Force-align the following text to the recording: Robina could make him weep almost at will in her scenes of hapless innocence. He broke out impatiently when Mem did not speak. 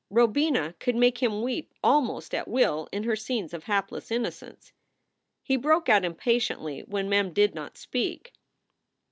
Robina 0.09 0.73
could 0.79 0.95
make 0.95 1.19
him 1.21 1.43
weep 1.43 1.75
almost 1.83 2.33
at 2.33 2.47
will 2.47 2.89
in 2.91 3.03
her 3.03 3.15
scenes 3.15 3.53
of 3.53 3.65
hapless 3.65 4.09
innocence. 4.09 4.73
He 5.43 5.57
broke 5.57 5.89
out 5.89 6.03
impatiently 6.03 6.79
when 6.87 7.07
Mem 7.07 7.33
did 7.33 7.53
not 7.53 7.77
speak. 7.77 8.33